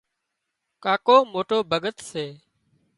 [0.83, 2.25] ڪاڪو موٽو ڀڳت سي